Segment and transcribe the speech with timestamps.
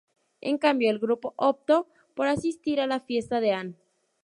[0.41, 3.77] En cambio, el grupo optó por asistir a la fiesta de Ann.